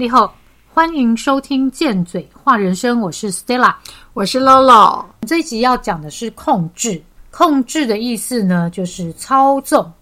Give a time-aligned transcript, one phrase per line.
[0.00, 0.32] 你好，
[0.72, 3.74] 欢迎收听《贱嘴话人生》，我是 Stella，
[4.12, 5.04] 我是 Lolo。
[5.26, 7.02] 这一集要讲的是控制。
[7.32, 9.92] 控制的意思呢，就是操纵、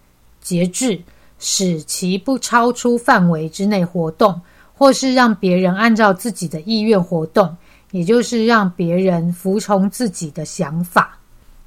[0.42, 1.00] 节制，
[1.38, 4.38] 使其不超出范围之内活动，
[4.74, 7.56] 或是让别人按照自己的意愿活动，
[7.90, 11.18] 也就是让别人服从自己的想法。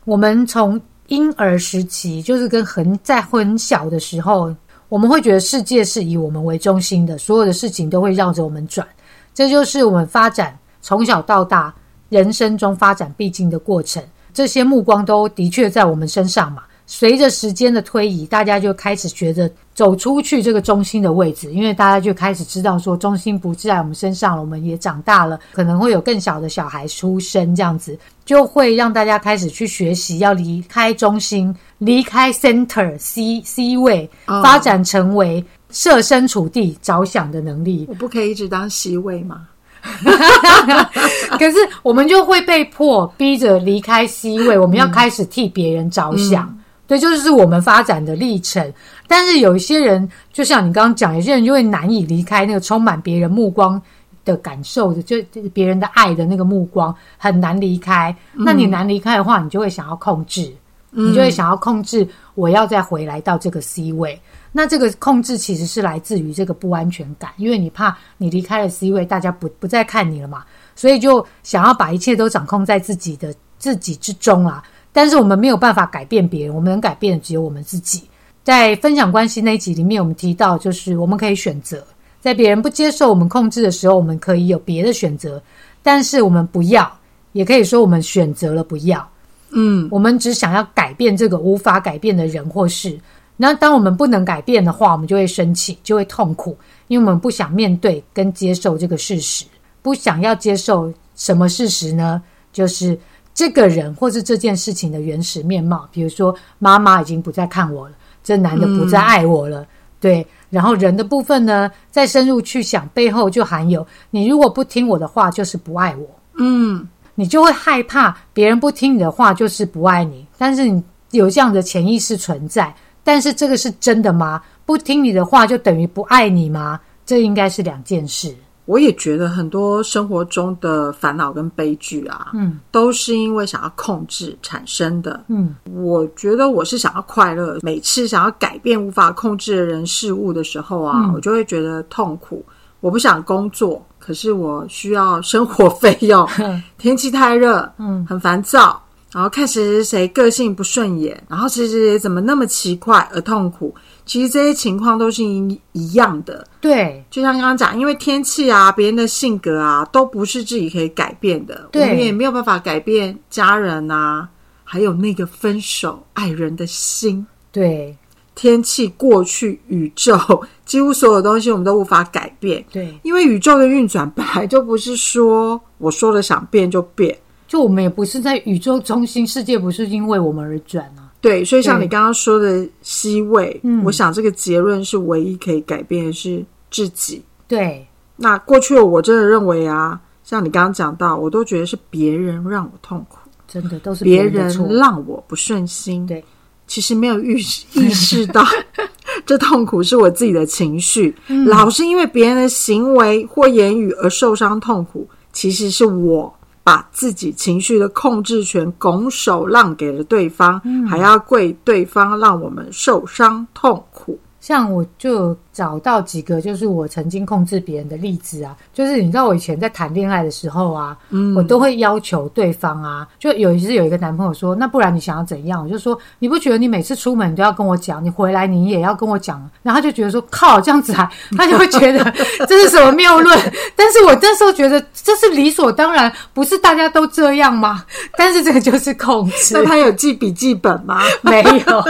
[0.05, 4.55] 我们从婴儿时期，就是跟很在很小的时候。
[4.89, 8.85] 我们会觉得世界是以我们为中心的，所有的事情都会绕着我们转，
[9.33, 11.73] 这就是我们发展从小到大
[12.09, 14.03] 人生中发展必经的过程。
[14.33, 16.63] 这些目光都的确在我们身上嘛。
[16.91, 27.95] 随着时间的推移，大家就开始觉得走出去这个中心的位置，因为大家就开始知道说中心不在我们身上了，我们也长大了，可能会有更小的小孩出生，这样子
[28.25, 37.85] 就会让大家开始去学习要离开中心，离开 center C C 位，发展成为设身处地着想的能力。
[37.87, 39.47] 我不可以一直当 C 位吗？
[41.37, 46.51] 可是我们就会被迫逼着离开 C 位，我们要开始替别人着想。
[46.89, 48.73] 对，就是我们发展的历程。
[49.07, 53.79] 但是有一些人，就像你刚刚讲，有些人就会难以离开那个充满别人目光
[54.25, 55.15] 的感受的，就
[55.53, 58.13] 别人的爱的那个目光很难离开。
[58.33, 60.51] 那你难离开的话，你就会想要控制，
[60.89, 64.19] 你就会想要控制，我要再回来到这个 C 位。
[64.51, 70.43] 那这个控制其实是来自于这个不安全感，因为你怕你离开了 C 位，大家不不再看你了嘛，
[70.75, 74.63] 所以就想要把一切都掌控在自己的自己之中啊。
[74.99, 78.03] 但是我们没有办法改变别人，我们能改变的只有我们自己。
[78.43, 81.81] 在分享关系那一集里面，我们提到，就是我们可以选择，
[82.19, 85.41] 在别人不接受我们控制的时候，我们可以有别的选择。
[85.81, 86.91] 但是我们不要，
[87.31, 89.09] 也可以说我们选择了不要。
[89.51, 92.99] 嗯，我们只想要改变这个无法改变的人或事。
[93.37, 96.57] 那当我们不能改变的话，我们就会生气，就会痛苦，
[96.89, 99.45] 因为我们不想面对跟接受这个事实。
[99.81, 102.21] 不想要接受什么事实呢？
[102.51, 102.99] 就是。
[103.39, 109.65] 这个人或是这件事情的原始面貌，比如说妈妈已经不再看我了，这男的不再爱我了，
[110.01, 110.27] 对。
[110.49, 116.05] 然后人的部分呢，再深入去想，背后就含有你如果不听我的话，就是不爱我，
[116.37, 116.85] 嗯，
[117.15, 120.27] 你就会害怕别人不听你的话就是不爱你。
[120.37, 122.75] 但是你有这样的潜意识存在，
[123.05, 124.43] 但是这个是真的吗？
[124.65, 126.77] 不听你的话就等于不爱你吗？
[127.05, 128.35] 这应该是两件事。
[128.69, 135.19] 我也觉得很多生活中的烦恼跟悲剧啊，嗯，都是因为想要控制产生的。
[135.27, 142.45] 嗯，我觉得我是想要快乐，每次想要改变无法控制的人事物的时候啊，我就会觉得痛苦。
[142.79, 146.29] 我不想工作，可是我需要生活费用。
[146.77, 148.79] 天气太热，嗯，很烦躁。
[149.11, 153.73] 然后看谁谁谁个性不顺眼，然后谁谁谁怎么那么奇怪而痛苦。
[154.09, 164.27] 其实这些情况都是一一样的，对，就像刚刚讲，因为天气啊，别人的性格啊，都不是自己可以改变的，我们也没有办法改变家人啊，
[164.63, 167.23] 还有那个分手爱人的心。
[167.51, 167.95] 对，
[168.33, 170.17] 天气过去，宇宙
[170.65, 172.65] 几乎所有东西我们都无法改变。
[172.71, 177.15] 对，因为宇宙的运转本来就不是说我说了想变就变，
[177.47, 181.08] 就我们也不是在宇宙中心，世界不是因为我们而转啊。
[181.21, 187.21] 对，所以像你刚刚说的 C 位，我想这个结论是唯一可以改变的是自己。
[187.47, 187.85] 对，
[188.15, 196.05] 那过去我真的认为啊，像你刚刚讲到，我都觉得是别人让我痛苦，真的都是别人让我不顺心。
[196.07, 196.23] 对，
[196.67, 197.35] 其实没有意
[197.73, 198.45] 意识到
[199.25, 201.13] 这痛苦是我自己的情绪，
[201.47, 206.33] 老是因为别人的行为或言语而受伤痛苦，其实是我。
[206.69, 214.19] 把自己情绪的控制权拱手让给了对方，还要跪对方，让我们受伤痛苦。
[214.39, 218.55] 像我就找到几个，就是我曾经控制别人的例子啊。
[218.73, 223.05] 就是你知道，我以前在谈恋爱的时候啊，嗯我都会要求对方啊。
[223.19, 232.09] 就有一次有一个男朋友说：“那不然你想要怎样？”我就说：“你不觉得你每次出门都要跟我讲，你回来你也要跟我讲？”然后他就觉得说：“靠，这样子啊， 他就会觉得
[232.47, 233.37] 这是什么谬论？”
[233.75, 237.83] 但是我那时候觉得这是理所当然，不是大家都这样吗？
[238.17, 239.55] 但是这个就是控制。
[239.55, 241.01] 那他有记笔记本吗？
[241.21, 241.83] 没有，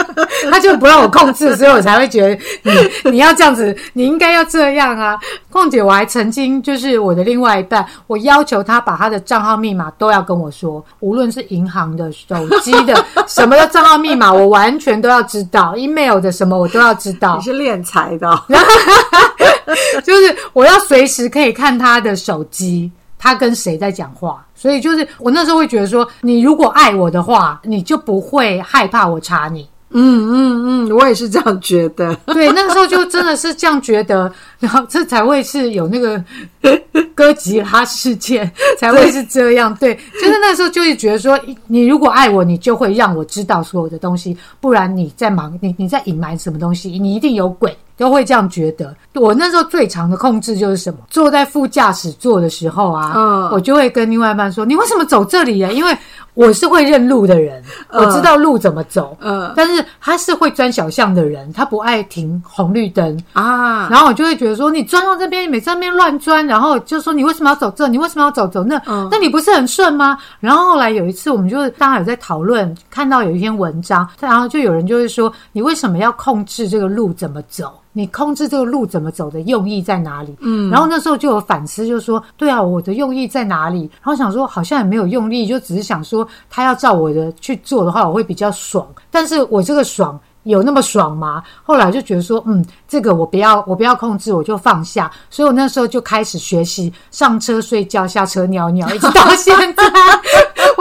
[0.50, 2.40] 他就不让我控制，所以我才会觉得。
[2.64, 3.59] 你你要这样子，
[3.94, 5.18] 你应该要这样啊！
[5.50, 17.38] 况且我还曾经就是我的另外一半，我要求他把他的账号密码都要跟我说，无论是银行的、手机的什么的账号密码，我完全都要知道，email 的什么我都要知道。
[17.38, 18.44] 你是练财的，
[20.04, 24.46] 就是我要随时可以看他的手机，他跟谁在讲话。
[24.56, 29.68] 所以就是我那时候会觉得说，你如果爱我的话，你就不会害怕我查你。
[29.92, 32.16] 嗯嗯嗯，我也是这样觉得。
[32.34, 36.24] 对，那个时候就真的是这样觉得，然后这才会是有那个
[37.16, 39.76] 哥吉拉事件，才会是这样。
[39.76, 47.76] 对，就是那时候就会觉得说，你如果爱我，你就会让我知道所有的东西，不然你在忙，你你在隐瞒什么东西，你一定有鬼。
[48.00, 48.96] 都会这样觉得。
[49.14, 51.00] 我那时候最长的控制就是什么？
[51.10, 55.96] 坐在副驾驶座的时候啊，我就会跟另外一半说：“你为什么走这里呀？”因为
[56.36, 57.62] 我是会认路的人，
[57.92, 59.18] 我知道路怎么走。
[59.20, 63.90] 嗯，但是他是会钻小巷的人，他不爱停红绿灯啊。
[63.90, 67.88] 然后我就会觉得说：“你钻到这边，你每次那边乱钻，然后就说你为什么要走这？
[67.90, 68.82] 你为什么要走走那？
[69.12, 80.36] 那你不是很顺吗？”然后后来有一次，我们就大家有在讨论，看到有一篇文章，然后就有人就会说：“你为什么要控制这个路怎么走？”你控制这个路怎么走的用意在哪里？
[80.40, 83.90] 嗯，然后那时候就有反思，就说：对啊，我的用意在哪里？
[84.02, 88.88] 然后想说，好像也没有用力，就只是想说，他要照我的去做的话，我会比较爽。
[89.10, 90.20] 但是我这个爽。
[90.44, 91.44] 有那么爽吗？
[91.64, 95.12] 后来就觉得说，嗯，这个我不要，我不要控制，我就放下。
[95.30, 99.84] 所以我那时候就开始学习上车睡觉，下车尿尿，一直到现在。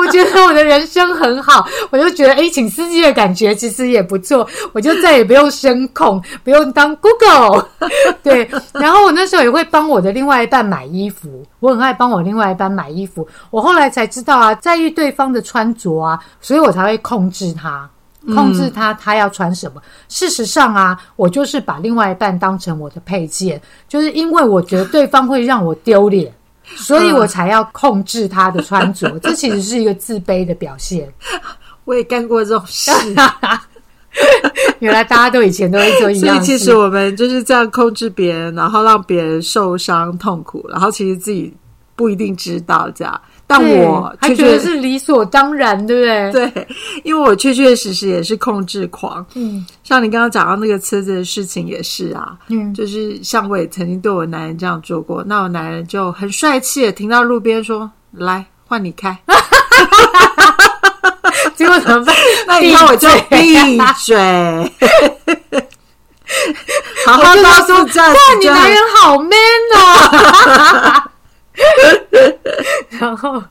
[0.08, 4.48] 我觉得我的人生很好，我就觉得，哎，请司机的感觉其实也不错。
[4.72, 7.68] 我就再也不用声控，不用当 Google。
[8.22, 13.28] 对，然后我那时候也会帮我的另外一半买衣服，我很爱帮我另外一半买衣服。
[13.50, 17.88] 我后来才知道啊，在意对方的穿着啊，所以我才会控制他。
[18.34, 19.80] 控制他，他要穿什么？
[20.08, 26.30] 事实上啊，我就是把另外一半当成我的配件，就是因为我觉得对方会让我丢脸，
[26.76, 29.10] 所以我才要控制他的穿着。
[29.20, 31.12] 这其实是一个自卑的表现。
[31.84, 32.90] 我也干过这种事，
[34.80, 36.34] 原来大家都以前都会做一样。
[36.34, 41.54] 所以其实我们就是这样控制别人，然后让别人受伤痛苦，然后其实自己
[41.96, 43.20] 不一定知道这样。
[43.50, 46.30] 但我还觉得是理所当然，对不对？
[46.52, 46.68] 对，
[47.02, 49.24] 因为我确确实实也是控制狂。
[49.34, 52.36] 嗯，像你刚刚讲到那个车子的事情也是啊。
[52.48, 59.16] 嗯，就是像我也曾经对我男人这样做过，那我男人就很帅气的停到路边说：“来，换你开。
[61.56, 62.14] ”结果怎么办？
[62.46, 63.56] 那以后我就闭
[64.04, 64.14] 嘴。
[67.06, 69.32] 好好告诉这样，你男人好 man
[69.74, 71.10] 哦。
[73.00, 73.42] 然后，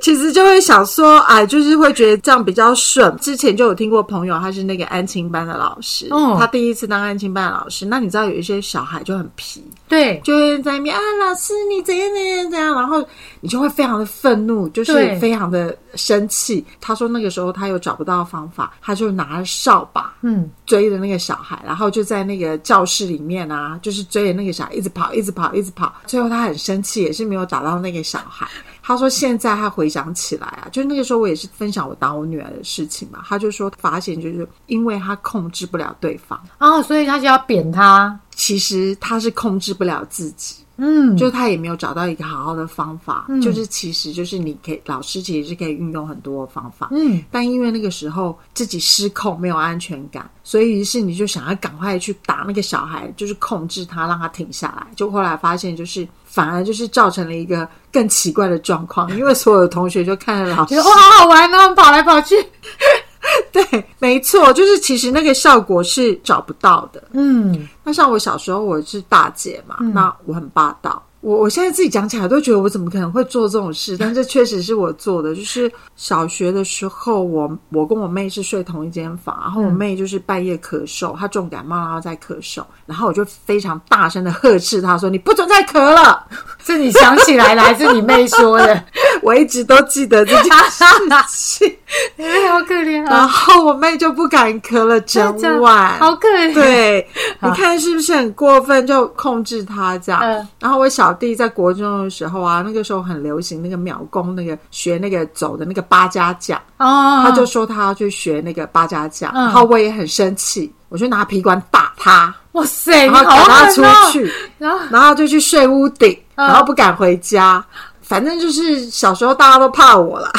[0.00, 3.14] 其实就会想说，哎，就是会觉得这样比较顺。
[3.18, 6.08] 之前就有听过朋友，他是那个安亲班的老师，
[6.38, 7.86] 他第一次当安亲班的老师。
[7.86, 13.04] 那你知道有一些小孩就很皮，对，就会在那边啊，老师你怎样怎样怎样，然后
[13.40, 16.64] 你就会非常的愤怒，就是非常的生气。
[16.80, 25.92] 他说那个时候他又找不到方法，他就拿着扫把，嗯，追着那个小孩，然后就在那个教室里面啊，就是追着那个小孩一直跑，一直跑，一直跑。
[26.06, 28.46] 最后他很生气，也是没有打到那个小孩。
[28.88, 33.18] 他说：“现在他回想起来啊，就那个时候我也是分享我打我女儿的事情嘛。
[33.26, 38.18] 他就说发现就是因为他控制不了对方哦，所以他就要扁他。
[38.34, 56.06] 其实他是控制不了自己。”嗯，就他也没有找到一个好好的方法，就是其实就是你可以老师其实是可以运用很多方法，嗯，但因为那个时候自己失控没有安全感，所以于是你就想要赶快去打那个小孩，就是控制他让他停下来，就后来发现就是
[56.38, 62.36] 反而就是造成了一个更奇怪的状况， 因为所有的同学就看着老师，哇，好好玩哦，跑来跑去。
[63.50, 67.02] 对，没错，就是其实那个效果是找不到的。
[67.10, 71.02] 嗯，那像我小时候我是大姐嘛，那我很霸道。
[71.20, 73.96] 我我现在自己讲起来都觉得我怎么可能会做这种事？
[73.98, 75.34] 但这确实是我做的。
[75.34, 86.24] 就是小学的时候，我我跟我妹是睡同一间房，然后我妹就是半夜咳嗽，她重感冒然后在咳嗽，然后我就非常大声的呵斥她说：“你不准再咳了！”
[86.64, 88.84] 是你想起来了还是你妹说的？
[89.22, 90.84] 我一直都记得这件事
[91.28, 91.76] 情。
[92.16, 93.10] 你妹好可怜啊！
[93.10, 96.54] 然后我妹就不敢咳了整晚，好可怜。
[96.54, 97.08] 对，
[97.40, 98.86] 你看是不是很过分？
[98.86, 100.22] 就控制她这样。
[100.60, 101.07] 然后我小。
[101.08, 106.60] 小弟在国中的时候啊，那个时候很流行那个秒功，那个学那个走的那个八家将。
[106.76, 114.78] 哦，他就说他要去学那个八家将，然后我也很生气，我就拿皮管打他，哇塞，然后赶他出去，然后？
[114.90, 117.64] 然后就去睡屋顶，然后不敢回家，
[118.02, 120.30] 反正就是小时候大家都怕我了。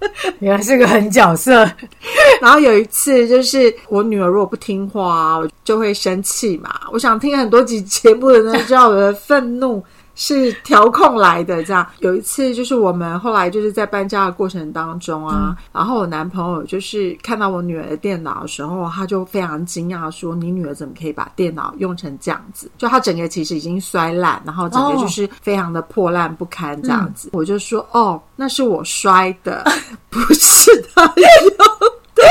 [0.40, 1.68] 原来是个狠角色，
[2.40, 6.70] 然后有一次就是我女儿如果不听话，我就会生气嘛。
[6.92, 9.82] 我想听很多集节目的人知道我的愤怒。
[10.22, 22.70] 是调控来的，这样有一次就是我们后来就是在搬家的过程当中啊，然后我男朋友就是看到我女儿的电脑的时候，他就非常惊讶说：“你女儿怎么可以把电脑用成这样子？
[22.76, 29.64] 就他整个其实已经摔烂，然后整个就是非常的破烂不堪这样子。”我就说：“哦，那是我摔的，
[30.10, 31.24] 不是他用
[31.56, 32.22] 的。”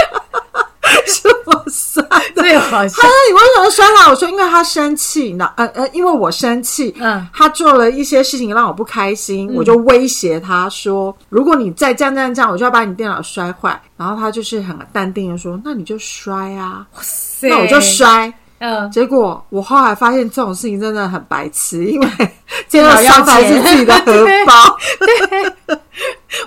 [1.08, 2.04] 是 我摔
[2.36, 2.42] 的。
[2.42, 3.08] 最好笑他。
[3.08, 13.80] 说：“你为什么摔他？”我说：“因为他生气，那呃呃，因为我生气，嗯他做了一些事情让我不开心，我就威胁他说：如果你再这样这样这样，我就要把你电脑摔坏。
[13.98, 16.88] 然后他就是很淡定的说：那你就摔啊，
[17.42, 18.34] 那我就摔。
[18.60, 22.08] 嗯，结果我后来发现这种事情真的很白痴， 因为
[22.68, 24.78] 这电脑要个伤害是钱自己的 荷包。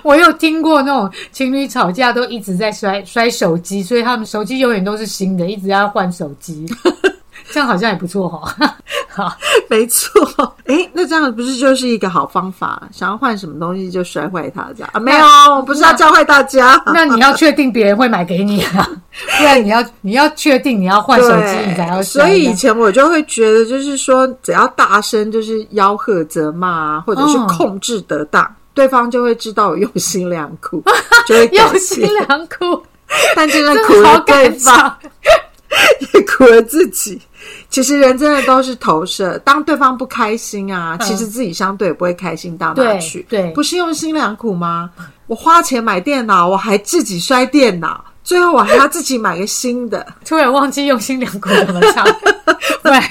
[0.03, 6.65] 我有听过那种情侣吵架都一直在摔摔手机，所以他们手机永远都是新的，一直要换手机。
[7.51, 8.77] 这样好像也不错哈、
[9.13, 9.31] 好，
[9.69, 10.09] 没错，
[10.65, 12.81] 哎，那这样不是就是一个好方法？
[12.91, 14.99] 想要换什么东西就摔坏它，这样啊？
[14.99, 16.81] 没有，我不是要教坏大家。
[16.87, 18.89] 那你要确定别人会买给你啊，
[19.37, 30.83] 不然你要你要确定你要换手机你才要所以以前我就会觉得，就是说，只要大声就是吆喝责骂啊，或者是嗯控制得当，对方就会知道我用心良苦，
[31.27, 32.03] 就会 用心。
[32.27, 32.81] 良苦，
[33.35, 34.97] 但真的苦了对方，伤。
[36.13, 37.21] 也苦了自己。
[37.69, 43.25] 其实人真的都是投射，当对方不开心啊，其实自己相对也不会开心到哪去。
[43.27, 44.89] 对不是用心良苦吗？
[45.27, 50.05] 我花钱买电脑，我还自己摔电脑，最后我还要自己买个新的。
[50.25, 52.05] 突然忘记用心良苦怎么唱，
[52.81, 53.01] 本来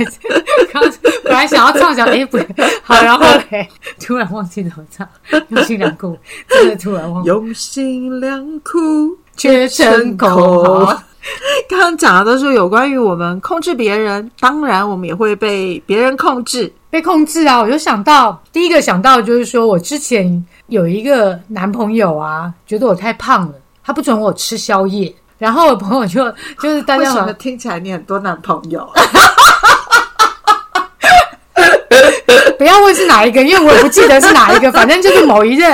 [0.72, 0.82] 刚
[1.24, 2.38] 本来想要唱想哎不
[2.82, 3.68] 好，然后嘞
[4.00, 5.06] 突然忘记怎么唱，
[5.48, 6.16] 用心良苦
[6.48, 10.88] 真的突然忘记，用心良苦，却成口。
[11.68, 16.72] 刚刚讲的都是有关于我们控制别人，当然我们也会被别人控制。
[16.90, 17.58] 被控制啊！
[17.58, 28.86] 我就想到第一个想到的就是说我之前有一个男朋友啊，觉得我太胖了，他不准我吃宵夜，然后我朋友就就是大为什么听起来你很多男朋友？
[32.62, 35.72] 不要问是哪一个，因为我也不记得是哪一个， 反正就是某一任。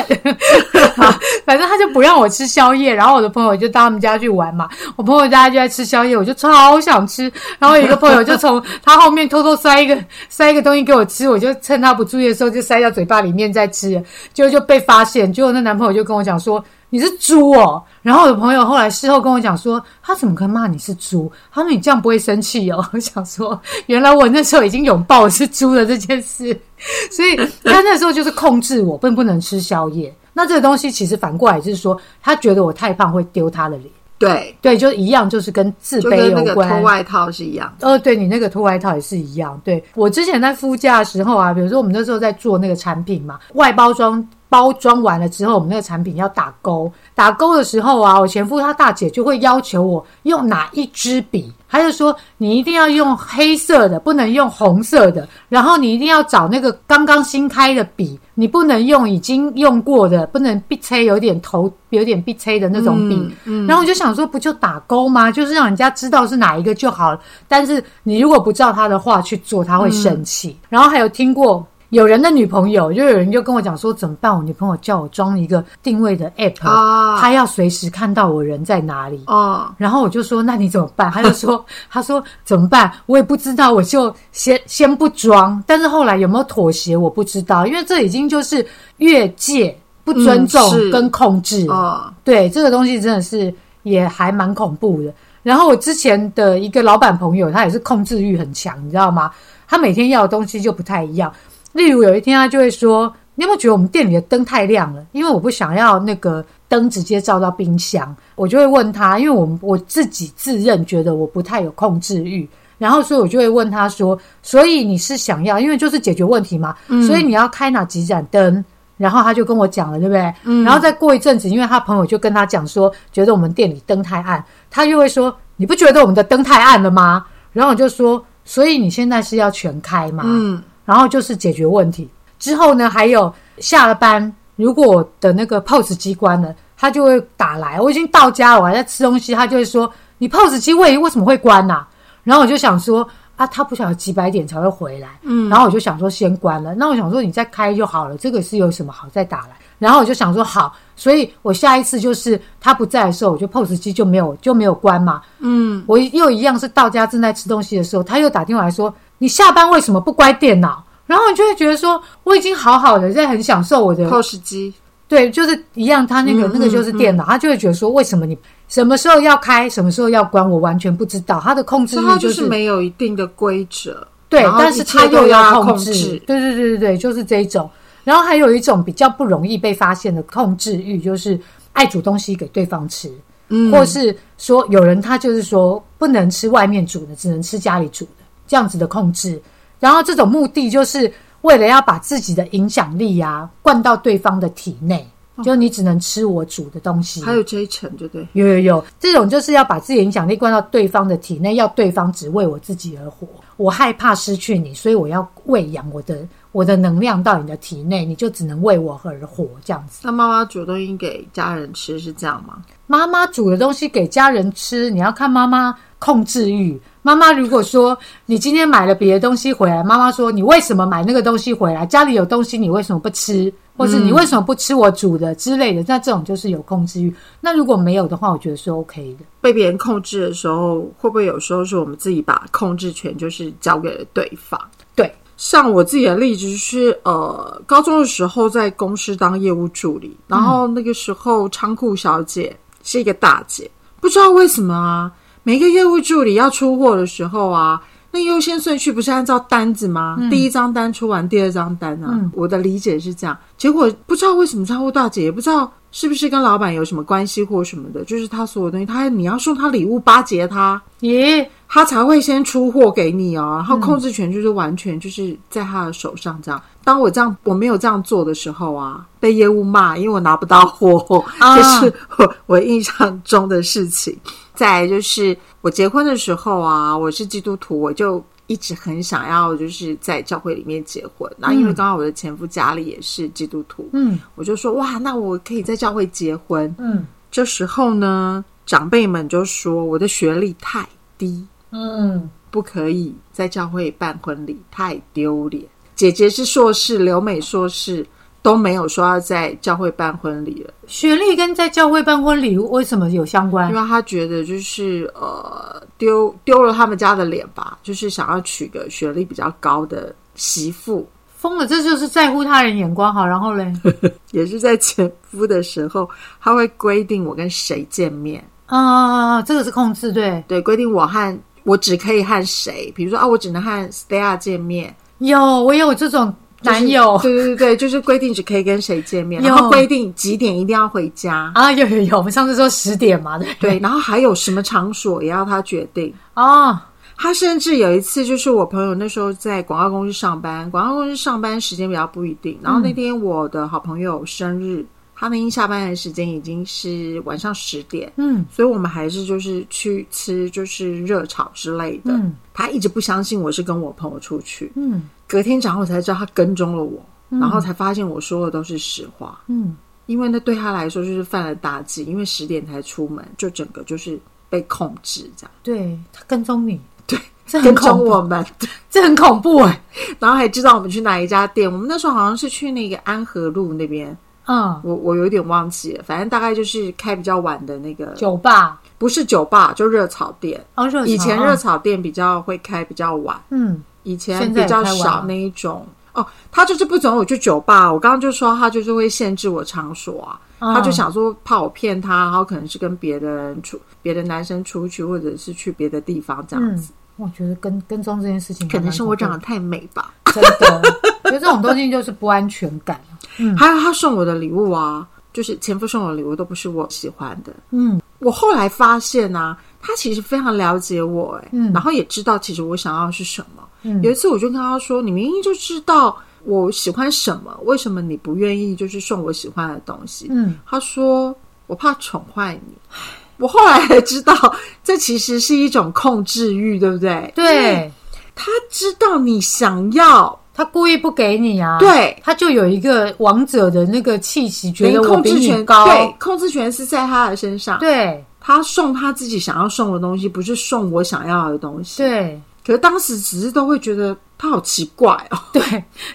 [0.97, 4.67] 啊 反正他就不让我吃宵夜，然后我的朋友就到他们家去玩嘛。
[4.97, 7.31] 我朋友家就在吃宵夜，我就超想吃。
[7.59, 9.99] 然后有一个朋友就从他后面偷偷塞一个
[10.31, 14.03] 塞一个东西给我吃，我就趁他不注意的时候就塞到嘴巴里面再吃，
[14.33, 15.31] 结果就被发现。
[15.31, 16.65] 结果那男朋友就跟我讲说。
[16.91, 17.83] 你是猪哦！
[18.03, 21.31] 然后我的朋友后来事后跟我讲说，他怎么可以骂你是猪？
[21.53, 22.85] 他说你这样不会生气哦。
[22.93, 26.59] 我想说，原来我那时候已经拥抱我是猪的这件事。
[27.11, 30.15] 所以他那时候就是控制我，并不能吃宵夜。
[30.33, 33.91] 那这个东西其实反过来就是说，他觉得我太胖会丢他的脸。
[34.17, 36.69] 对，对，就一样，就是跟自卑有关。
[36.69, 37.87] 脱外套是一样的。
[37.87, 39.61] 哦，对你那个脱外套也是一样。
[39.63, 63.37] 对我之前在夫家的时候啊，比如说我们那时候在做那个产品嘛，外包装包装完了之后，我们那个产品要打勾，打勾的时候啊，我前夫他大姐就会要求我用哪一支笔，他就说你一定要用黑色的，不能用红色的，然后你一定要找那个刚刚新开的笔，你不能用已经用过的，不能必吹有点头有点必吹的那种笔。
[63.67, 65.31] 然后我就想说，不就打勾吗？
[65.31, 67.21] 就是让人家知道是哪一个就好了。
[67.47, 70.57] 但是你如果不照他的话去做，他会生气。
[70.69, 71.67] 然后还有听过。
[71.91, 74.35] 有人的女朋友，就有人就跟我讲说怎么办？
[74.37, 79.23] 我女朋友叫我装一个定位的 app，、啊她要随时看到我人在哪里。
[79.27, 82.93] 哦，然后我就说：“那你怎么办？”他就说：“他说怎么办？
[83.07, 85.63] 我也不知道，我就先先不装。
[85.67, 88.65] 但是后来有没有妥协，我不知道，因为这已经就是
[88.99, 91.75] 越界、不尊重跟控制了。
[91.75, 93.53] 哦，对，这个东西真的是
[93.83, 95.11] 也还蛮恐怖的。
[95.43, 99.31] 然后我之前的一个老板朋友，他也是控制欲很强，你知道吗？
[99.67, 101.33] 他每天要的东西就不太一样。
[101.79, 105.03] 例如有一天他就会说：“你有没有觉得我们店里的灯太亮了？
[105.13, 112.47] 因为我不想要那个灯直接照到冰箱。”我就会问他，因为我们我自己自认觉得我不太有控制欲。
[112.79, 116.75] 然后，所以我就会问他说：“所以你是想要，因为就是解决问题嘛，
[117.07, 118.65] 所以你要开哪几盏灯？”
[118.97, 120.33] 然后他就跟我讲了，对不对？
[120.65, 132.09] 然后再过一阵子，因为他朋友就跟他讲说，觉得我们店里灯太暗，他就会说：“你不觉得我们的灯太暗了吗？”然后我就说：“所以你现在是要全开吗？”嗯，然后就是解决问题。
[132.39, 137.79] 之后呢，还有下了班，如果我的那个 POS 机关了，他就会打来。
[137.79, 141.87] 我已经到家了，我还在吃东西，他就会说：“你 POS 机为为什么会关呐、
[142.25, 143.07] 然后我就想说。
[143.39, 146.75] 啊，他不晓得几百点才会回来，嗯，然后我就想说先关了。
[146.75, 149.51] 那我想说你再开就好了，这个是有什么好再打来？
[149.79, 160.83] 然后我就想说好，所以我下一次就是他不在的时候，我就 POS 机就没有就没有关嘛，嗯，我又一样是到家正在吃东西的时候，他又打电话来说你下班为什么不关电脑？
[161.07, 164.75] 然后你就会觉得说我已经好好的在很享受我的 POS 机，
[165.09, 168.37] 对，就是一样，他那个、嗯那个就是电脑，他就会觉得说，为什么你
[168.69, 171.41] 什么时候要开，什么时候要关，我完全不知道。
[171.41, 174.07] 他的控制欲就是没有一定的规则。
[174.29, 177.69] 对但是他又要控制，控制对对对对对，就是这一种。
[178.05, 181.41] 然后还有一种比较不容易被发现的控制欲，就是
[181.73, 183.11] 爱煮东西给对方吃。
[183.49, 188.18] 嗯，或是说有人他就是说不能吃外面煮的，只能吃家里煮的，
[188.49, 189.41] 这样子的控制。
[189.79, 191.13] 然后这种目的就是
[191.43, 195.09] 为了要把自己的影响力啊灌到对方的体内，
[195.45, 197.23] 就你只能吃我煮的东西。
[197.23, 198.27] 还有这一层，对不对？
[198.33, 203.29] 有有有，这种就是要把自己的影响力灌到对方的体内，要对方只为我自己而活。
[203.57, 210.01] 我害怕失去你，所以我要喂养我的我的能量到你的体内，你就只能为我而活这样子。
[210.03, 212.63] 那妈妈煮东西给家人吃是这样吗？
[212.89, 216.81] 妈妈煮的东西给家人吃，你要看妈妈控制欲。
[217.09, 217.97] 妈妈如果说
[218.27, 221.87] 你今天买了别的东西回来，妈妈说你为什么买那个东西回来？
[221.87, 223.51] 家里有东西你为什么不吃？
[223.79, 225.83] 或是你为什么不吃我煮的之类的？
[225.89, 227.11] 那这种就是有控制欲。
[227.41, 229.25] 那如果没有的话，我觉得是 OK 的。
[229.41, 234.61] 被别人控制的时候，会不会有时候是我们自己把控制权就是交给了对方？
[234.95, 245.11] 对，像我自己的例子是，呃，高中的时候在公司当业务助理，然后那个时候仓库小姐是一个大姐，不知道为什么啊。
[245.49, 250.19] 每个业务助理要出货的时候啊，那优先顺序不是按照单子吗？
[250.29, 252.21] 第一张单出完，第二张单啊。
[252.35, 253.35] 我的理解是这样。
[253.57, 263.55] 结果不知道为什么仓库大姐也不知道是不是跟老板有什么关系或什么的，就是他所有东西，他你要送他礼物巴结他，耶，他才会先出货给你哦。
[263.57, 266.61] 然后控制权就是完全就是在他的手上这样。
[266.83, 274.19] 当我这样我没有这样做的时候啊，被业务骂，因为我拿不到货，这是我我印象中的事情。
[274.55, 281.31] 再就是我结婚的时候啊，我是基督徒，我就一直很想要就是在教会里面结婚。
[281.39, 286.75] 然后因为刚好我的前夫家里也是基督徒，嗯，我就说哇，那我可以在教会结婚。
[286.79, 295.65] 嗯，这时候呢，长辈们就说我的学历太低，嗯，不可以在教会办婚礼，太丢脸。
[295.95, 298.07] 姐姐是硕士，留美硕士。
[298.41, 300.73] 都没有说要在教会办婚礼了。
[300.87, 303.69] 学历跟在教会办婚礼为什么有相关？
[303.69, 311.07] 因为他觉得就是呃丢丢了他们家的脸吧，就是想要娶个学历比较高的媳妇。
[311.37, 313.27] 疯了，这就是在乎他人眼光好。
[313.27, 313.71] 然后嘞，
[314.31, 316.09] 也是在前夫的时候，
[316.41, 319.43] 他会规定我跟谁见面啊？
[319.43, 321.39] 这个是控制，对对，规定我和
[321.69, 324.97] 我只可以和谁，比如说啊，我只能和 Stella 见面。
[325.19, 326.35] 有，我有这种。
[326.61, 331.71] 男友，对对对对，就是规定只可以跟谁见面， 然后规定几点一定要回家啊！
[331.71, 333.79] 有有有，我们上次说十点嘛，对对。
[333.79, 336.77] 然后还有什么场所也要他决定哦。
[337.17, 342.59] 他甚至有一次，就是我朋友那时候在广告公司上班，广告公司上班时间比较不一定。
[342.61, 344.85] 然后那天我的好朋友生日，
[345.21, 352.13] 他那天下班的时间已经是晚上十点，嗯，所以我们还是就是去吃就是热炒之类的。
[352.13, 355.09] 嗯，他一直不相信我是跟我朋友出去，嗯。
[355.27, 359.41] 隔天早上我才知道他跟踪了我，然后才发现我说的都是实话。
[359.49, 359.77] 嗯，
[360.07, 365.51] 因为那对他来说就是犯了大忌，因为十点才出门，就整个就是被控制这样。
[365.65, 367.19] 对他跟踪你，对，
[367.61, 368.43] 跟踪我们，
[368.89, 369.83] 这很恐怖哎。
[370.19, 374.17] 然后还知道我们去哪一家店，我们那时候好像是去那个安和路那边。
[374.49, 380.61] 嗯，我我有点忘记了，反正大概就是开比较晚的那个酒吧，不是酒吧，就热炒店。
[380.75, 383.41] 哦，热以前热炒店比较会开比较晚。
[383.51, 383.83] 嗯。
[384.05, 387.93] 以前比较少那一种哦，他就是不准我去酒吧。
[387.93, 396.91] 我刚刚就说他就是会限制我场所啊，他就想说怕我骗他，然后可能是跟别的人出别的男生出去，或者是去别的地方这样子。
[397.17, 400.83] 我觉得跟跟踪这件事情，可能是我长得太美吧，真的。
[401.25, 402.99] 觉得这种东西就是不安全感。
[403.39, 407.53] 嗯，还有他送我的礼物啊，就是前夫送我的礼物都不是我喜欢的。
[407.71, 413.65] 嗯，我后来发现啊，他其实非常了解我，哎，然后也知道其实我想要是什么。
[414.03, 421.35] 有一次，我就跟他说：“你明明就知道我喜欢什么，为什么你不愿意就是送我喜欢的东西？”嗯，他说
[421.69, 422.75] ：“我怕宠坏你。”
[423.39, 424.35] 我后来才知道，
[424.83, 427.33] 这其实是一种控制欲，对不对？
[427.37, 427.93] 对，
[428.35, 431.79] 他知道你想要，他故意不给你啊。
[431.79, 435.87] 对，他就有一个王者的那个气息，觉得我比你高。
[435.87, 437.79] 对，控制权是在他的身上。
[437.79, 441.99] 对，他送他自己想要送的东西，不是送我想要的东西。
[441.99, 442.41] 对。
[442.67, 445.63] 可是当时只是都会觉得他好奇怪哦，对，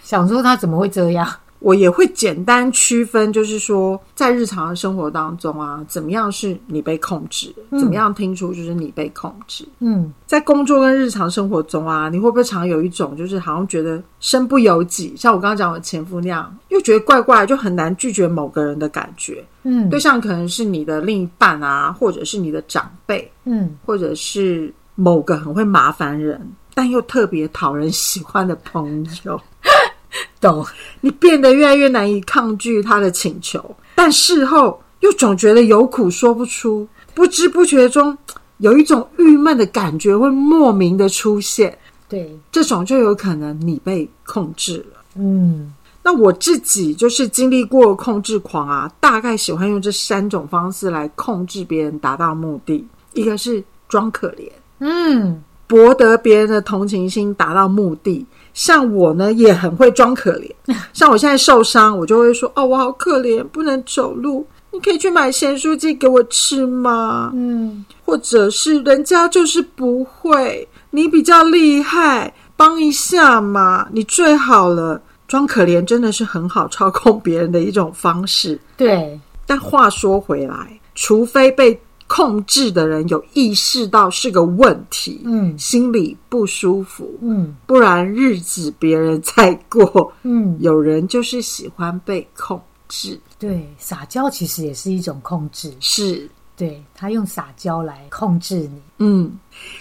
[0.03, 1.25] 想说他怎么会这样？
[1.63, 9.65] 我也会简单区分，就是说在日常的生活当中啊，怎么样是你被控制，怎么样听出就是你被控制。
[9.79, 19.43] 嗯，在工作跟日常生活中啊，你会不会常有一种就是好像觉得身不由己，像我刚刚讲我前夫那样，又觉得怪怪，就很难拒绝某个人的感觉。
[19.63, 24.71] 嗯，对象可能是你的另一半啊，或者是你的长辈，嗯，或者是。
[24.95, 26.39] 某个很会麻烦人，
[26.75, 29.41] 但又特别讨人喜欢的朋友，
[30.39, 30.65] 懂？
[31.01, 36.87] 你变得越来越难以抗拒他的请求，但事后又总觉得有苦说不出。
[37.13, 38.17] 不知不觉中
[38.57, 41.77] 有一种郁闷的感觉会莫名的出现。
[42.09, 45.01] 对，这种就有可能你被控制了。
[45.15, 52.83] 嗯，那我自己就是经历过控制狂啊，大概喜欢用这三种方式来控制别人，达到目的。
[53.13, 54.49] 一个是装可怜，
[54.79, 58.25] 嗯，博得别人的同情心，达到目的。
[58.53, 60.49] 像我呢，也很会装可怜。
[60.93, 75.01] 像我现在受伤，我就会说：“哦，我好可怜，不能走路，你可以去买咸酥鸡给我吃吗？”嗯，或者是人家就是不会，你比较厉害，帮一下嘛，你最好了。
[75.25, 78.59] 装可怜真的是很好操控别人的一种方式。
[78.77, 81.81] 对，但话说回来，除非被
[82.13, 85.57] 控制的人有意识到是个问题，嗯。
[85.57, 87.55] 心里不舒服，嗯。
[87.65, 90.13] 不然日子别人在过。
[90.21, 99.31] 嗯，有人就是喜欢被控制，对，撒娇其实也是一种控制，是，对他用撒娇来控制你，嗯。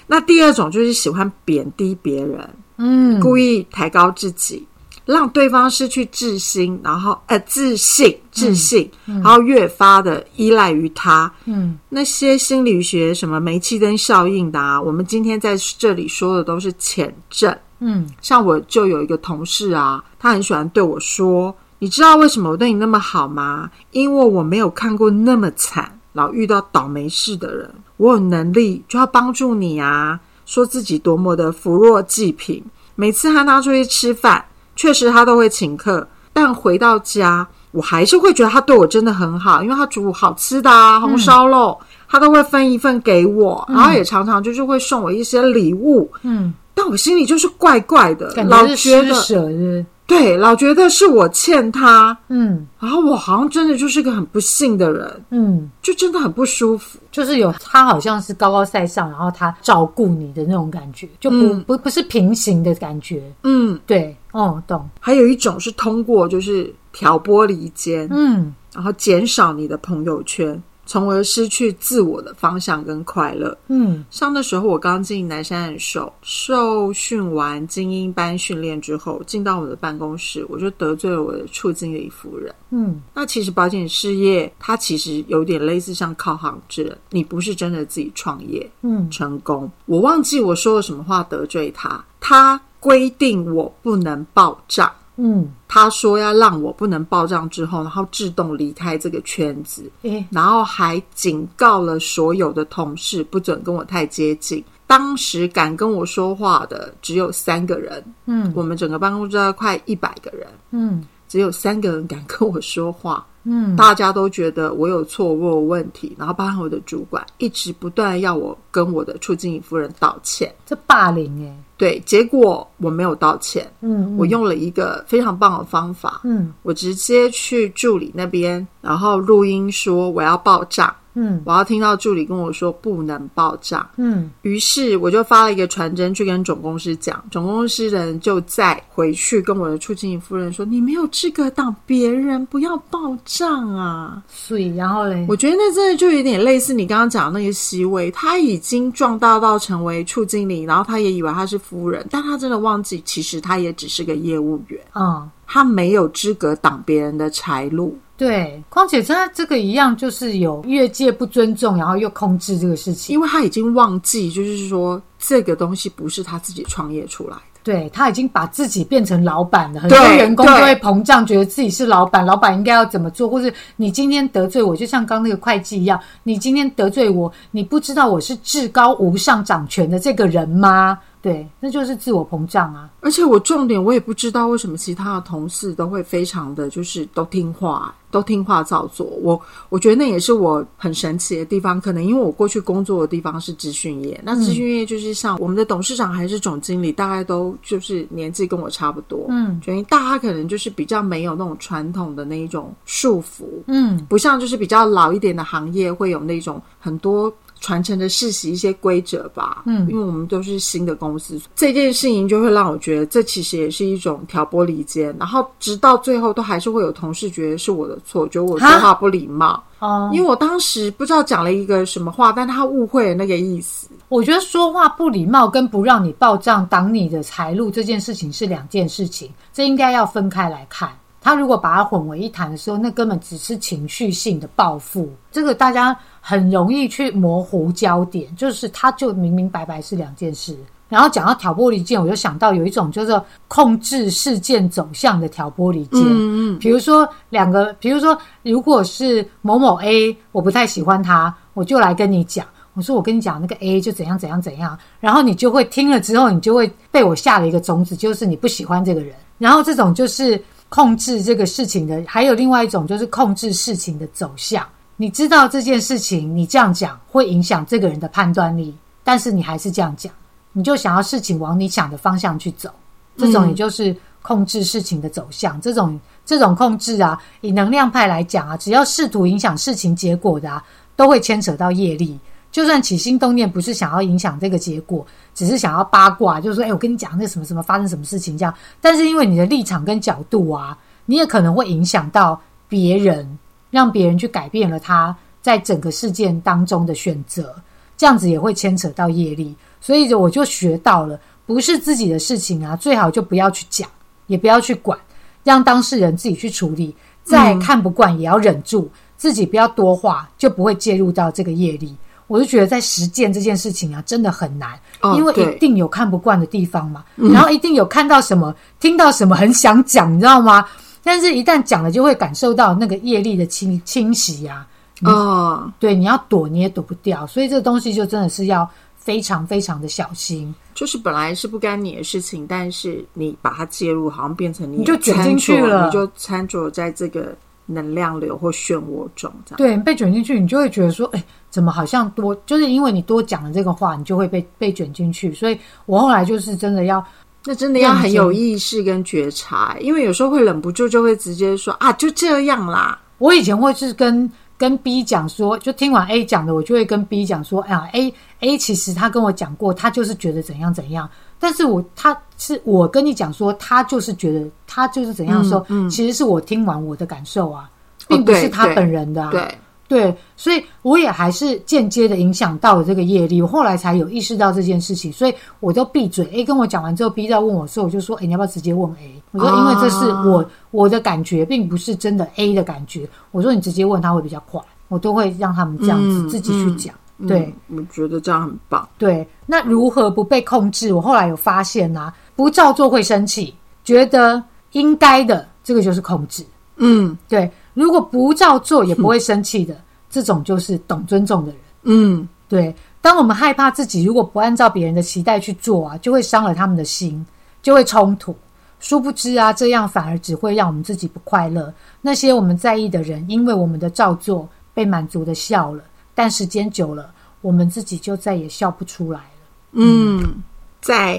[0.06, 4.66] 那第二种就是喜欢贬低别人，嗯，故意抬高自己，
[5.04, 11.32] 让对方失去自信，然后呃自信自信，然后越发的依赖于他。
[11.44, 17.56] 嗯那些心理学什么煤气灯效应的啊，我们今天在这里说的都是前症。
[17.80, 23.70] 嗯像我就有一个同事啊，他很喜欢对我说：“你知道为什么我对你那么好吗？
[23.90, 32.62] 因为我没有看过那么惨，老遇到倒霉事的人，我有能力就要帮助你啊。”说自己多么的扶弱济贫，
[32.94, 34.44] 每次和他出去吃饭，
[34.76, 46.10] 确实他都会请客，但回到家，我还是会觉得他对我真的很好，因为他煮好吃的啊，红烧肉，他都会分一份给我，然后也常常就是会送我一些礼物。
[46.22, 49.84] 嗯，但我心里就是怪怪的，感老觉得是？
[50.04, 52.66] 对，老觉得是我欠他，嗯。
[52.78, 56.98] 然后我好像真的就是个很不幸的人，嗯，就真的很不舒服。
[57.10, 61.62] 就是有他好像是高高在上，然后他照顾你的那种感觉，就不、嗯。
[61.62, 63.22] 不不是平行的感觉。
[63.44, 73.56] 嗯，对，哦，懂，还有一种是通过就是挑拨离间，嗯然后减少你的朋友圈，从而失去自我的方向跟快乐。
[73.68, 82.54] 嗯像那时候我刚进南山人寿，受训完精英班训练之后，进到我的办公室，我就得罪了我的处经理夫人。
[82.70, 89.70] 嗯那其实保险事业它其实有点类似像靠行制，你不是真的自己创业嗯成功。
[89.84, 94.90] 我忘记我说了什么话得罪他，他规定我不能报账。
[95.16, 104.64] 嗯，他说要让我不能报账之后，然后自动离开这个圈子，诶，然后还警告了所有的同事不准跟我太接近。
[104.86, 113.24] 当时敢跟我说话的只有三个人，嗯我们整个办公室大概快一百个人，嗯只有三个人敢跟我说话。
[113.44, 113.74] 嗯。
[113.76, 120.54] 大家都觉得我有错，我有问题，然后包含我的主管一直不断要我跟我的处经理夫人道歉。
[120.64, 126.52] 这霸凌诶，对，结果我没有道歉，嗯，我用了一个非常棒的方法，嗯。
[126.62, 133.86] 我直接去助理那边，然后录音说我要报账，嗯我要听到助理跟我说不能报账。
[133.96, 155.30] 嗯于是我就发了一个传真去跟总公司讲，总公司的人就再回去跟我的处经理夫人说：“你没有资格挡别人，不要报账啊！”所以然后嘞，我觉得那真的就有点类似你刚刚讲的那个席位，他已经壮大到成为处经理，然后他也以为他是夫人，但他真的忘记，其实他也只是个业务员，嗯。
[155.54, 157.94] 他没有资格挡别人的财路。
[158.22, 163.12] 对，况且真的这个一样，就是有越界不尊重，然后又控制这个事情。
[163.12, 167.42] 因为他已经忘记，就是说这个东西不是他自己创业出来的。
[167.64, 180.98] 对他已经把自己变成老板了，很多对员工都对会膨胀，觉得自己是老板，老板应该要怎么做，或者你今天得罪我，就像刚那个会计一样，你今天得罪我，你不知道我是至高无上掌权的这个人吗？
[181.22, 182.90] 对，那就是自我膨胀啊。
[183.00, 189.06] 而且我重点我也不知道为什么其他的同事都会非常的就是都听话，都听话照做。
[189.22, 209.62] 我我觉得那也是我很神奇的地方，可能因为我过去工作的地方是资讯业，那资讯业就是像我们的董事长还是总经理，大概都就是年纪跟我差不多，嗯所以大家可能就是比较没有那种传统的那一种束缚，嗯不像就是比较老一点的行业会有那种很多传承的世袭一些规则吧。
[209.64, 223.88] 嗯因为我们都是新的公司，这件事情就会让我觉得这其实也是一种挑拨离间，然后直到最后都还是会有同事觉得是我的错，觉得我说话不礼貌，哦，因为我当时不知道讲了一个什么话，但他误会了那个意思。
[224.08, 230.90] 我觉得说话不礼貌跟不让你报账挡你的财路这件事情是两件事情，这应该要分开来看。
[231.22, 235.08] 他如果把它混为一谈的时候，那根本只是情绪性的报复。
[235.30, 240.56] 这个大家很容易去模糊焦点，就是他就明明白白是两件事。
[240.88, 246.02] 然后讲到挑拨离间，我就想到有一种叫做控制事件走向的挑拨离间。
[246.02, 259.14] 嗯嗯，比如说两个，比如说如果是某某 A，我不太喜欢他，我就来跟你讲，我说我跟你讲那个 A 就怎样怎样怎样，然后你就会听了之后，你就会被我下了一个种子，就是你不喜欢这个人。
[259.38, 260.38] 然后这种就是
[260.74, 264.66] 控制这个事情的，还有另外一种就是控制事情的走向。
[264.96, 270.10] 你知道这件事情，你这样讲会影响这个人的判断力，但是你还是这样讲。
[270.54, 272.70] 你就想要事情往你想的方向去走，
[273.18, 275.60] 这种也就是控制事情的走向。
[275.60, 280.64] 这种这种控制啊，以能量派来讲啊，只要试图影响事情结果的啊，
[280.96, 282.18] 都会牵扯到业力。
[282.52, 288.54] 就算起心动念不是想要影响这个结果，只是想要八卦，就是说，哎，我跟你讲那什么什么发生什么事情这样。
[288.80, 293.38] 但是因为你的立场跟角度啊，你也可能会影响到别人，
[293.70, 297.56] 让别人去改变了他在整个事件当中的选择，
[297.96, 299.56] 这样子也会牵扯到业力。
[299.80, 303.88] 所以，我就学到了，不是自己的事情啊，最好就不要去讲，
[304.26, 304.98] 也不要去管，
[305.42, 306.94] 让当事人自己去处理。
[307.24, 311.96] 再看不惯，也要忍住，自己不要多话，就不会介入到这个业力。
[312.32, 314.78] 我就觉得，在实践这件事情啊，真的很难，
[315.16, 320.66] 因为一定有看不惯的地方嘛，然后一定有看到什么、听到什么很想讲，你知道吗？
[321.02, 324.66] 但是，一旦讲了，就会感受到那个业力的侵侵袭啊。
[325.02, 328.68] 哦，对，你要躲你也躲不掉，所以这个东西就真的是要。
[329.04, 337.34] 非常非常的小心，就是本来是不干你的事情，但是你把它介入，好像变成你就卷进去了，你就掺着在这个
[337.66, 345.32] 能量流或漩涡中，这样对被卷进去，你就会觉得说，哎，怎么好像多，就是因为你多讲了这个话，你就会被被卷进去。
[345.32, 347.04] 所以我后来就是真的要，
[347.44, 353.00] 那真的要很有意识跟觉察，因为有时候会忍不住就会直接说啊，就这样啦。
[353.18, 354.30] 我以前会是跟。
[354.58, 361.10] 跟 B 讲说，就听完 A 讲的，我就会跟 B 讲说，哎呀，A A 其实他跟我讲过，他就是觉得怎样怎样，
[361.42, 367.68] 但是我他是我跟你讲说，他就是觉得他就是怎样说，其实是我听完我的感受啊，
[368.06, 369.28] 并不是他本人的。
[369.32, 369.58] 对。
[369.88, 376.26] 对，所以我也还是间接的影响到了这个业力，我后来才有意识到这件事情，所以我就闭嘴。
[376.32, 386.94] A 跟我讲完之后，B 在问我时候，我就说：“哎，你要不要直接问 A？” 我说：“因为这是我我的感觉，并不是真的 A 的感觉。”我说：“你直接问他会比较快。”我都会让他们这样子自己去讲。
[387.26, 388.88] 对，我觉得这样很棒。
[388.98, 390.92] 对，那如何不被控制？
[390.92, 396.44] 我后来有发现啊，不照做会生气，觉得应该的，这个就是控制。
[396.76, 397.50] 嗯，对。
[397.74, 399.76] 如果不照做也不会生气的，
[400.10, 401.60] 这种就是懂尊重的人。
[401.84, 402.74] 嗯，对。
[403.00, 407.24] 当我们害怕自己如果不按照别人的期待去做啊，就会伤了他们的心，
[407.62, 408.34] 就会冲突。
[408.80, 411.72] 殊不知啊，这样反而只会让我们自己不快乐。
[412.00, 415.82] 那些我们在意的人，因为我们的照做被满足的笑了，
[416.14, 419.24] 但时间久了，我们自己就再也笑不出来了。
[419.72, 420.42] 嗯。
[420.80, 421.16] 在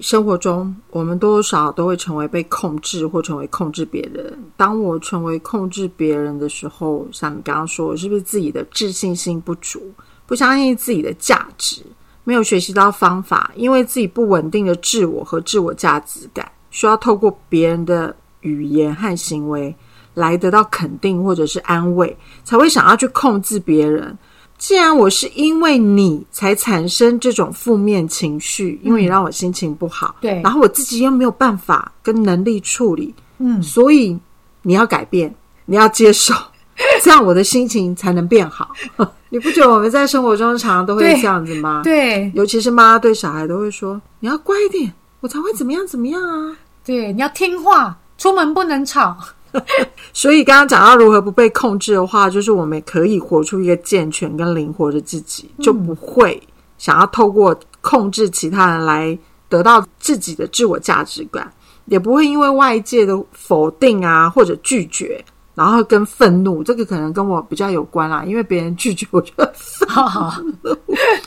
[0.00, 4.36] 生活中，我们多少都会成为被控制，或成为控制别人。
[4.56, 9.80] 当我成为控制别人的时候，像你刚刚说，是不是自己的自信心不足，
[10.26, 11.80] 不相信自己的价值，
[12.24, 13.52] 没有学习到方法？
[13.54, 19.72] 因为自己不稳定的自我和自我价值感，需要透过别人的语言和行为
[20.14, 24.16] 来得到肯定或者是安慰，才会想要去控制别人。
[24.58, 34.16] 既然我是因为你才产生这种负面情绪，因为你让我心情不好，对，然后我自己又没有办法跟能力处理，嗯，所以
[34.62, 36.32] 你要改变，你要接受，
[37.02, 38.70] 这样我的心情才能变好。
[39.30, 41.80] 你不觉得我们在生活中常常都会这样子吗？
[41.82, 49.16] 对，尤其是妈对小孩都会说：“你要乖一点，我才会怎么样怎么样啊。”对，你要听话，出门不能吵。
[50.12, 56.42] 所以刚刚讲到如何不被控制的话，就是我们可以活出一个健全跟灵活的自己，就不会
[56.78, 61.52] 想要透过控制其他人来得到自己的自我价值感，
[61.86, 69.86] 也不会因为外界的否定啊或者拒绝，然后跟愤怒，这个可能跟我比较有关啦，因为别人拒绝我就愤
[70.62, 70.76] 怒，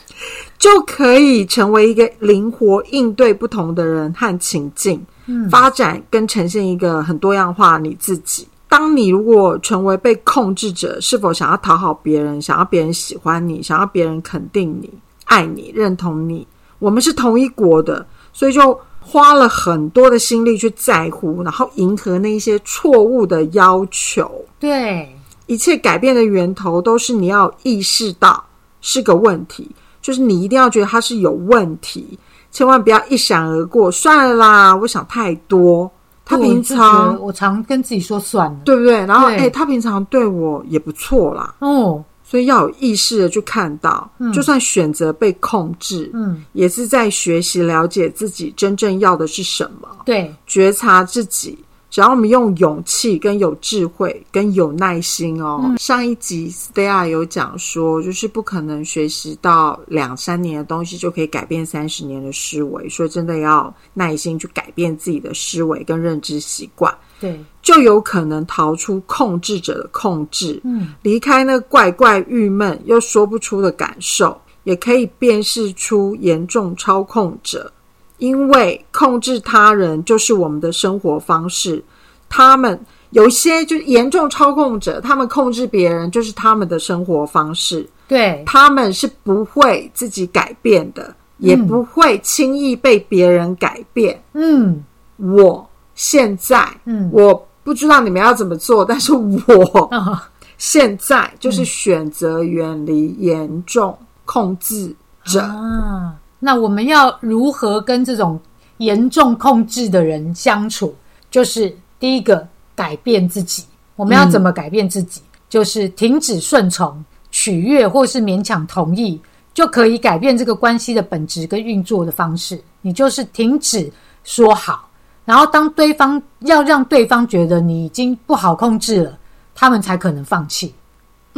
[0.58, 5.04] 就可以成为一个灵活应对不同的人和情境。
[5.50, 8.46] 发展跟呈现一个很多样化你自己。
[8.68, 14.92] 当你如果成为被控制者，是否想要讨好别人，想要别人喜欢你，想要别人肯定你、
[15.24, 16.46] 爱你、认同你？
[16.78, 24.44] 我们是同一国的，所以就花了很多的心力去在乎，然后迎合那些错误的要求。
[24.58, 28.44] 对，一切改变的源头都是你要意识到
[28.80, 29.70] 是个问题，
[30.02, 32.18] 就是你一定要觉得它是有问题。
[32.56, 34.74] 千万不要一闪而过，算了啦！
[34.74, 35.90] 我想太多，
[36.24, 39.04] 他平常得我常跟自己说算了，对不对？
[39.04, 51.58] 然后对哎，他平常对我也不错啦，哦，所以要有意识的去看到，就算选择被控制，嗯，也是在学习了解自己真正要的是什么，对，觉察自己。
[51.96, 55.62] 只要我们用勇气、跟有智慧、跟有耐心哦。
[55.64, 66.94] 嗯上一集 Stella 有讲说，就是不可能学习到两三年的东西就可以改变三十年的思维，所以真的要耐心去改变自己的思维跟认知习惯。
[67.18, 77.72] 对，就有可能逃出控制者的控制，嗯，离开那怪怪郁闷又说不出的感受，也可以辨识出严重操控者。
[78.18, 81.82] 因为控制他人就是我们的生活方式，
[82.28, 82.78] 他们
[83.10, 94.20] 有一些就是严重操控者，他们控制别人就是他们的生活方式，对，他们是不会自己改变的，也不会轻易被别人改变。
[94.32, 94.84] 嗯。
[95.18, 97.08] 我现在，嗯。
[97.12, 105.40] 我不知道你们要怎么做，但是我啊， 现在就是选择远离严重控制者。
[105.40, 106.14] 啊，
[106.46, 108.38] 那我们要如何跟这种
[108.76, 110.94] 严重控制的人相处？
[111.28, 113.64] 就是第一个，改变自己。
[113.96, 115.20] 我们要怎么改变自己？
[115.48, 119.20] 就是停止顺从、取悦或是勉强同意，
[119.52, 122.62] 就可以改变这个关系的本质跟运作的方式。
[122.80, 124.88] 你就是停止说好，
[125.24, 129.18] 然后当对方要让对方觉得你已经不好控制了，
[129.52, 130.72] 他们才可能放弃。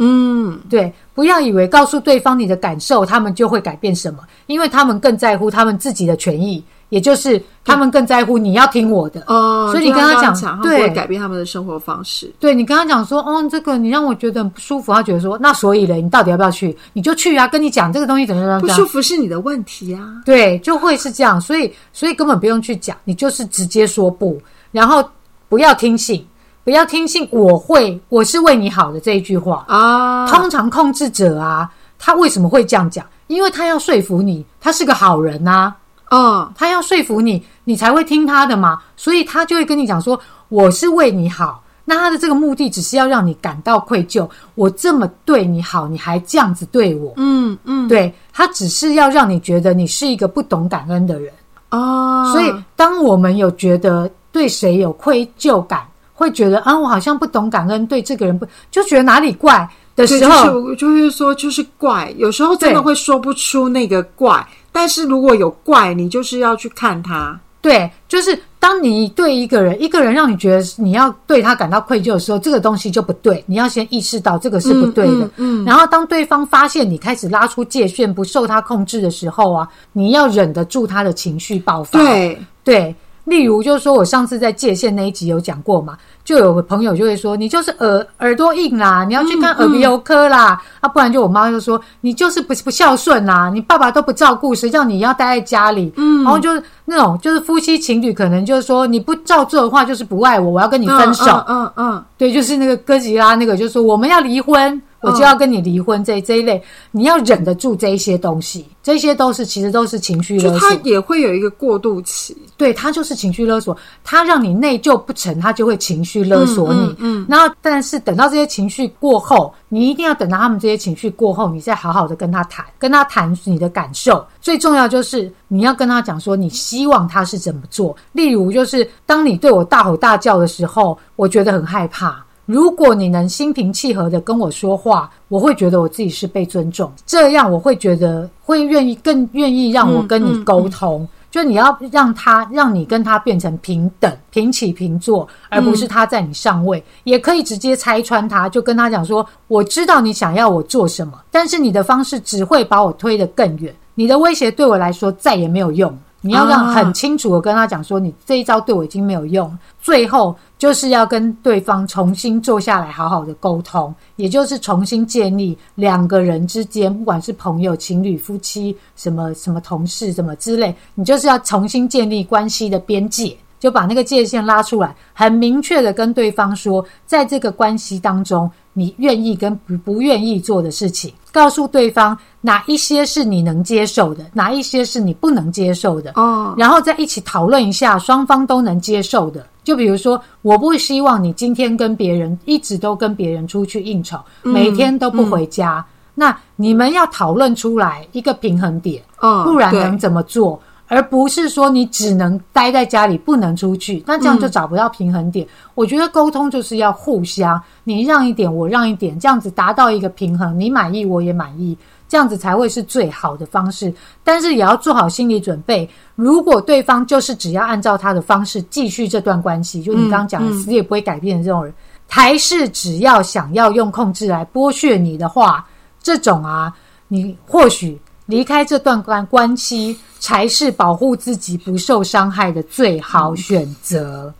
[0.01, 9.21] 嗯，对，不要以为告诉对方你的感受，他们就会改变什么，因为他们更在乎他们自己的权益，也就是他们更在乎你要听我的。
[9.27, 12.33] 哦，所以你跟他讲对改变他们的生活方式。
[12.39, 16.73] 对你跟他讲说，哦，这个你让我觉得很不舒服，他觉得说，那所以嘞，你到底要不要去？
[16.93, 18.77] 你就去啊，跟你讲这个东西怎么怎么怎么样。
[18.77, 20.21] 不舒服是你的问题啊。
[20.23, 25.03] 对，就会是这样，所以所以根本不用去讲，你就是直接说不，然后
[25.49, 26.25] 不要听信，
[26.63, 29.65] 不要听信我会我是为你好的这一句话。
[29.67, 33.05] 啊，通常控制者啊，他为什么会这样讲？
[33.27, 35.75] 因为他要说服你，他是个好人啊，
[36.11, 38.81] 嗯，他要说服你，你才会听他的嘛。
[38.97, 40.19] 所以他就会跟你讲说，
[40.49, 41.63] 我是为你好。
[41.85, 51.33] 那他的这个目的只是要让你感到愧疚，我这么对你好，你还这样子对我，嗯嗯，对他只是要让你觉得你是一个不懂感恩的人。
[51.69, 55.87] 啊，所以，当我们有觉得对谁有愧疚感，
[56.19, 67.39] 会觉得啊，我好像不懂感恩，对这个人不就觉得哪里怪的对，就是时候，就是说，就是怪，有时候真的会说不出那个怪，但是如果有怪，你就是要去看他。
[67.61, 73.43] 对，就是当你对一个人，一个人让你觉得你要对他感到愧疚的时候，这个东西就不对。
[73.47, 75.25] 你要先意识到这个是不对的。
[75.35, 81.99] 嗯嗯然后当对方发现你开始拉出界限，不受他控制的时候啊，你要忍得住他的情绪爆发。
[81.99, 85.97] 对，对，例如就是说我上次在界限那一集有讲过嘛，
[86.29, 95.91] 就有个朋友就会说你就是耳耳朵硬啦，你要去看耳鼻喉科啦，啊，不然就我妈就说你就是不不孝顺啦，你爸爸都不照顾，谁叫你要待在家里？
[95.97, 101.25] 嗯，然后就是那种就是夫妻情侣可能就是说你不照做的话就是不爱我，我要跟你分手。
[101.47, 110.75] 嗯嗯嗯，对，就是那个哥吉拉那个，就是说我们要离婚，我就要跟你离婚这这一类，你要忍得住这一些东西，这些都是其实都是情绪勒索他。
[110.83, 112.35] 也会有一个过渡期。
[112.57, 116.79] 对他就是情绪勒索，他让你内疚不成，他就会情绪勒索你。
[116.79, 124.25] 嗯嗯然后，但是等到这些情绪过后，你一定要等到他们这些情绪过后，你再好好的跟他谈，跟他谈你的感受。
[124.41, 127.95] 最重要就是你要跟他讲说，你希望他是怎么做。
[128.11, 132.25] 例如，就是当你对我大吼大叫的时候，我觉得很害怕。
[132.49, 141.07] 如果你能心平气和的跟我说话，我会觉得我自己是被尊重，这样我会觉得会愿意更愿意让我跟你沟通。
[141.29, 146.83] 就你要让他让你跟他变成平等、平起平坐，而不是他在你上位。
[147.03, 153.71] 也可以直接拆穿他，就跟他讲说：“我知道你想要我做什么，但是你的方式只会把我推得更远。
[153.93, 159.57] 你的威胁对我来说再也没有用。”你要让啊很清楚的跟他讲说，你这一招对我已经没有用。
[159.81, 173.35] 最后就是要跟对方重新坐下来，好好的沟通，也就是重新建立两个人之间，不管是朋友、情侣、夫妻、什么什么同事、什么之类，你就是要重新建立关系的边界。
[173.59, 189.45] 就把那个界限拉出来，很明确的跟对方说，在这个关系当中，你愿意跟不不愿意做的事情，告诉对方哪一些是你能接受的，哪一些是你不能接受的，哦，然后再一起讨论一下双方都能接受的。
[189.69, 195.85] 就比如说，我不希望你今天跟别人一直都跟别人出去应酬，每天都不回家。
[196.15, 200.59] 那你们要讨论出来一个平衡点，嗯，不然能怎么做？
[200.87, 205.47] 而不是说你只能待在家里不能出去，那这样就找不到平衡点。
[205.75, 211.77] 我觉得沟通就是要互相，你让一点，我让一点，这样子达到一个平衡，你满意，我也满意，
[212.09, 213.93] 这样子才会是最好的方式。
[214.21, 221.73] 但是也要做好心理准备，如果对方就是只要按照他的方式继续这段关系，就你刚刚讲的死也不会改变的这种人，
[222.07, 225.65] 还是只要想要用控制来剥削你的话，
[226.03, 226.73] 这种啊，
[227.07, 227.97] 你或许。
[228.25, 234.31] 离开这段关关系，才是保护自己不受伤害的最好选择。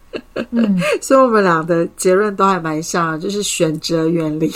[0.51, 4.47] 嗯， 所以我们俩的结论都还蛮像，就是选择远离，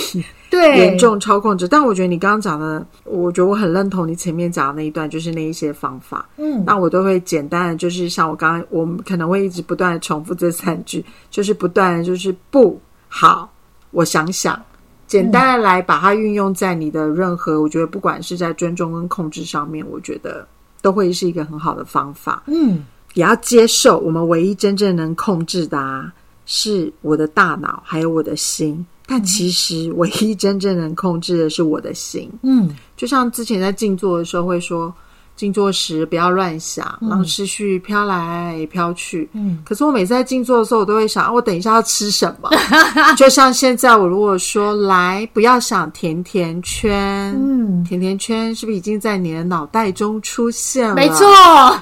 [0.54, 1.68] 对严重操控制。
[1.68, 6.30] 但我觉得你刚刚讲的，我觉得我很认同你前面讲的那一段，就是那一些方法。
[6.38, 13.52] 嗯，那我都会简单的，就是像我刚刚，我们可能会一直不断的重复这三句，就是不断的，就是不好，
[13.92, 14.62] 我想想。
[15.06, 20.48] 简单的来把它运用在你的任何，我觉得不管是在尊重跟控制上面，我觉得
[20.82, 22.42] 都会是一个很好的方法。
[22.48, 22.84] 嗯，
[23.14, 26.12] 也要接受我们唯一真正能控制的啊，
[26.48, 28.84] 是我的大脑还有我的心，
[29.14, 32.28] 但其实唯一真正能控制的是我的心。
[32.42, 34.92] 嗯，就像之前在静坐的时候会说。
[35.36, 39.30] 静坐时不要乱想，让思绪飘来飘去。
[39.34, 42.50] 嗯，可是我每次在静坐的时候，我都会想：我等一下要吃什么？
[43.18, 47.32] 就像现在，我如果说来，不要想甜甜圈。
[47.34, 50.96] 嗯，甜甜圈是不是已经在你的脑袋中出现了？
[50.96, 51.26] 没错，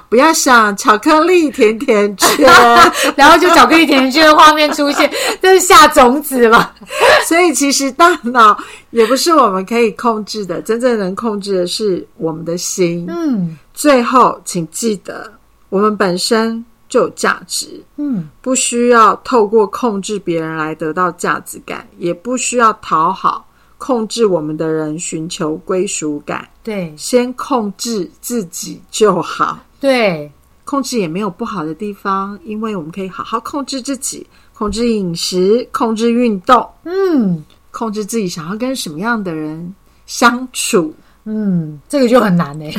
[0.09, 2.49] 不要想巧克力甜甜圈，
[3.15, 6.73] 然后就巧克力甜甜圈的画面出现，这是下种子了。
[7.27, 8.57] 所以其实大脑
[8.91, 13.05] 也不是我们可以控制的，真正能控制的是我们的心。
[13.09, 15.31] 嗯，最后请记得，
[15.69, 17.81] 我们本身就有价值。
[17.97, 26.47] 嗯，不需要透过控制别人来得到价值感，也不需要讨好控制我们的人寻求归属感。
[26.61, 29.59] 对，先控制自己就好。
[29.79, 30.31] 对，
[30.63, 34.27] 控制也没有不好的地方，因为我们可以好好控制自己。
[34.53, 39.73] 控制饮食，控制运动，嗯，控制自己想要跟什么样的人
[40.05, 40.93] 相处，
[41.25, 42.71] 嗯，这个就很难哎。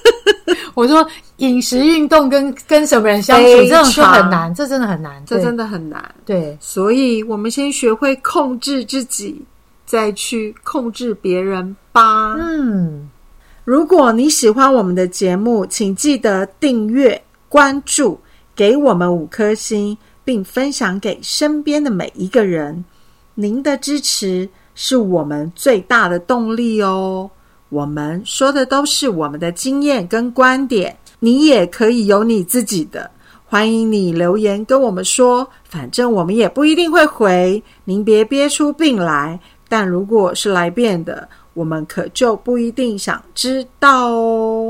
[0.74, 1.06] 我说
[1.38, 6.14] 饮食、运动跟跟什么人相处，这种就很难，这真的很难，这真的很难。
[6.24, 9.42] 对，所以我们先学会控制自己，
[9.84, 12.34] 再去控制别人吧。
[12.38, 13.08] 嗯，
[13.64, 18.20] 如果你喜欢我们的节目，请记得订阅、关注，
[18.54, 19.96] 给我们五颗星。
[20.26, 22.84] 并分享给身边的每一个人，
[23.38, 27.30] 您的支持是我们最大的动力哦。
[27.68, 33.10] 我们说的都是我们的经验跟观点，你也可以有你自己的。
[33.44, 39.38] 欢迎你留言跟我们说，反正我们也不一定会回，您别憋出病来。
[39.68, 44.64] 但如果是来变的，我们可就不一定想知道哦。